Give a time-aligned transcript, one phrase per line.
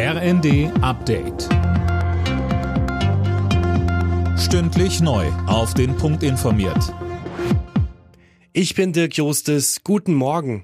[0.00, 1.48] RND Update.
[4.38, 5.26] Stündlich neu.
[5.48, 6.94] Auf den Punkt informiert.
[8.52, 9.80] Ich bin Dirk Jostes.
[9.82, 10.62] Guten Morgen.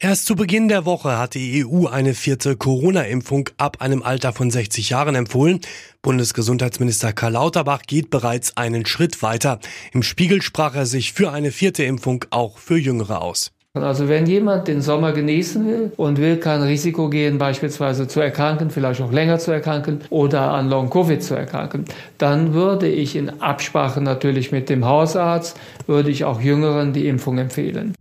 [0.00, 4.50] Erst zu Beginn der Woche hat die EU eine vierte Corona-Impfung ab einem Alter von
[4.50, 5.60] 60 Jahren empfohlen.
[6.02, 9.60] Bundesgesundheitsminister Karl Lauterbach geht bereits einen Schritt weiter.
[9.92, 13.52] Im Spiegel sprach er sich für eine vierte Impfung auch für Jüngere aus.
[13.82, 18.70] Also wenn jemand den Sommer genießen will und will kein Risiko gehen, beispielsweise zu erkranken,
[18.70, 21.84] vielleicht auch länger zu erkranken oder an Long-Covid zu erkranken,
[22.18, 27.38] dann würde ich in Absprache natürlich mit dem Hausarzt, würde ich auch Jüngeren die Impfung
[27.38, 27.94] empfehlen.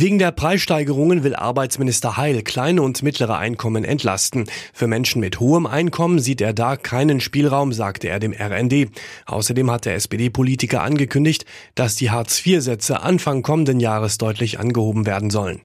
[0.00, 4.44] Wegen der Preissteigerungen will Arbeitsminister Heil kleine und mittlere Einkommen entlasten.
[4.72, 8.92] Für Menschen mit hohem Einkommen sieht er da keinen Spielraum, sagte er dem RND.
[9.26, 15.62] Außerdem hat der SPD-Politiker angekündigt, dass die Hartz-IV-Sätze Anfang kommenden Jahres deutlich angehoben werden sollen.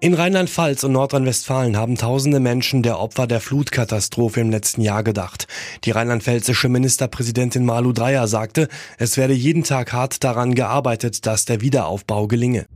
[0.00, 5.46] In Rheinland-Pfalz und Nordrhein-Westfalen haben tausende Menschen der Opfer der Flutkatastrophe im letzten Jahr gedacht.
[5.84, 8.68] Die rheinland-pfälzische Ministerpräsidentin Malu Dreyer sagte,
[8.98, 12.66] es werde jeden Tag hart daran gearbeitet, dass der Wiederaufbau gelinge.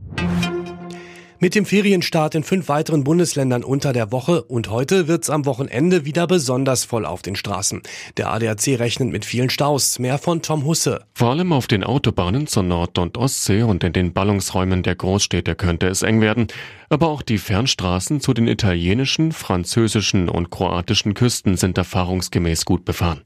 [1.39, 6.03] Mit dem Ferienstart in fünf weiteren Bundesländern unter der Woche und heute wird's am Wochenende
[6.03, 7.83] wieder besonders voll auf den Straßen.
[8.17, 9.99] Der ADAC rechnet mit vielen Staus.
[9.99, 11.05] Mehr von Tom Husse.
[11.13, 15.53] Vor allem auf den Autobahnen zur Nord- und Ostsee und in den Ballungsräumen der Großstädte
[15.53, 16.47] könnte es eng werden.
[16.89, 23.21] Aber auch die Fernstraßen zu den italienischen, französischen und kroatischen Küsten sind erfahrungsgemäß gut befahren.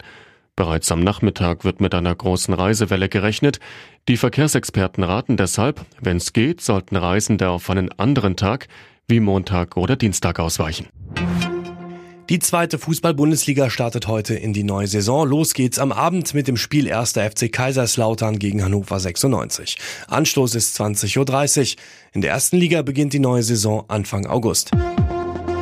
[0.62, 3.60] Bereits am Nachmittag wird mit einer großen Reisewelle gerechnet.
[4.08, 8.68] Die Verkehrsexperten raten deshalb, wenn es geht, sollten Reisende auf einen anderen Tag
[9.08, 10.86] wie Montag oder Dienstag ausweichen.
[12.30, 15.28] Die zweite Fußball-Bundesliga startet heute in die neue Saison.
[15.28, 17.14] Los geht's am Abend mit dem Spiel 1.
[17.14, 19.78] FC Kaiserslautern gegen Hannover 96.
[20.10, 21.82] Anstoß ist 20.30 Uhr.
[22.14, 24.70] In der ersten Liga beginnt die neue Saison Anfang August.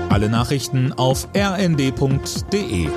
[0.09, 2.89] Alle Nachrichten auf rnd.de